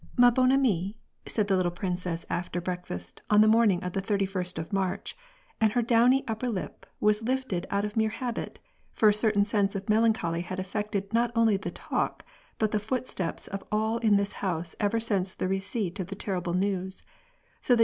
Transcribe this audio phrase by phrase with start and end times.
[0.17, 0.97] Ma bonne amie"
[1.27, 5.15] said the little princess, after breakfast on the morning of the thirty first of March,
[5.59, 8.57] and her downy upper Kp was lifted out of mere habit,
[8.93, 12.25] for a certain sense of melan choly had affected not only the talk,
[12.57, 16.55] but the footsteps of all IB this house ever since the receipt of the terrible
[16.55, 17.03] news,
[17.61, 17.79] so that e?